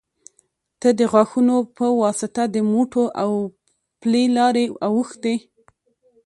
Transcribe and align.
ته 0.81 0.89
د 0.99 1.01
غاښو 1.11 1.39
يه 1.81 1.87
واسطه 2.01 2.43
د 2.55 2.57
موټو 2.71 3.03
او 3.23 3.31
پلې 4.01 4.23
لارې 4.37 4.65
اوښتي 4.87 5.35